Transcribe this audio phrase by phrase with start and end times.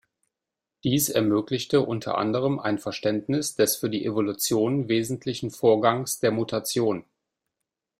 [0.83, 7.05] Dies ermöglichte unter anderem ein Verständnis des für die Evolution wesentlichen Vorgangs der Mutation.